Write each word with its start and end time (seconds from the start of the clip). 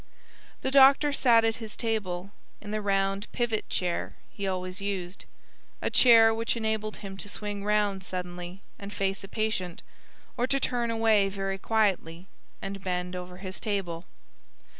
The 0.63 0.71
doctor 0.71 1.13
sat 1.13 1.45
at 1.45 1.57
his 1.57 1.77
table, 1.77 2.31
in 2.59 2.71
the 2.71 2.81
round 2.81 3.31
pivot 3.33 3.69
chair 3.69 4.15
he 4.31 4.47
always 4.47 4.81
used, 4.81 5.25
a 5.79 5.91
chair 5.91 6.33
which 6.33 6.57
enabled 6.57 6.97
him 7.05 7.17
to 7.17 7.29
swing 7.29 7.63
round 7.63 8.03
suddenly 8.03 8.63
and 8.79 8.91
face 8.91 9.23
a 9.23 9.27
patient, 9.27 9.83
or 10.37 10.47
to 10.47 10.59
turn 10.59 10.89
away 10.89 11.29
very 11.29 11.59
quietly 11.59 12.25
and 12.63 12.83
bend 12.83 13.15
over 13.15 13.37
his 13.37 13.59
table. 13.59 14.05